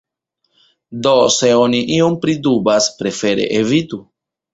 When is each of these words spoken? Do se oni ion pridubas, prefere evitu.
Do 1.07 1.11
se 1.35 1.51
oni 1.65 1.81
ion 1.97 2.15
pridubas, 2.23 2.87
prefere 3.03 3.47
evitu. 3.59 4.01